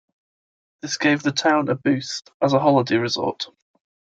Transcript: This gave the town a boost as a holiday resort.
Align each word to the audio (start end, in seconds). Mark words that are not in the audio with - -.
This 0.81 0.97
gave 0.97 1.21
the 1.21 1.31
town 1.31 1.69
a 1.69 1.75
boost 1.75 2.31
as 2.41 2.53
a 2.53 2.59
holiday 2.59 2.95
resort. 2.95 3.49